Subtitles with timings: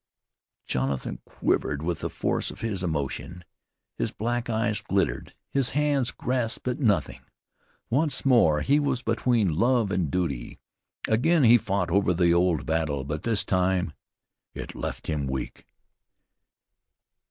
[0.65, 3.43] Jonathan quivered with the force of his emotion.
[3.99, 7.21] His black eyes glittered; his hands grasped at nothing.
[7.91, 10.57] Once more he was between love and duty.
[11.07, 13.93] Again he fought over the old battle, but this time
[14.55, 15.67] it left him weak.